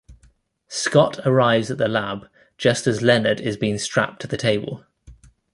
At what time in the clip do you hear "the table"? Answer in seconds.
4.27-4.83